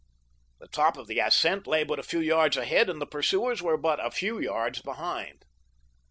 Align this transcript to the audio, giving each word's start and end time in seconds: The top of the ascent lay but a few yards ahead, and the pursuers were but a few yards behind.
The 0.59 0.67
top 0.67 0.97
of 0.97 1.05
the 1.05 1.19
ascent 1.19 1.67
lay 1.67 1.83
but 1.83 1.99
a 1.99 2.01
few 2.01 2.21
yards 2.21 2.57
ahead, 2.57 2.89
and 2.89 2.99
the 2.99 3.05
pursuers 3.05 3.61
were 3.61 3.77
but 3.77 4.03
a 4.03 4.09
few 4.09 4.39
yards 4.39 4.81
behind. 4.81 5.45